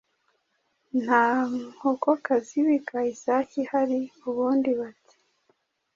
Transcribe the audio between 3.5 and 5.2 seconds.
ihari”, ubundi bati: